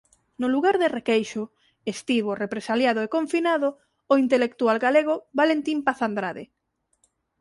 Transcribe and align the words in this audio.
No 0.41 0.47
lugar 0.55 0.75
de 0.81 0.91
Requeixo 0.97 1.43
estivo 1.93 2.31
represaliado 2.43 2.99
e 3.05 3.11
confinado 3.15 3.67
o 4.13 4.15
intelectual 4.23 4.77
galego 4.85 5.15
Valentín 5.39 5.79
Paz 5.85 5.99
Andrade. 6.09 6.45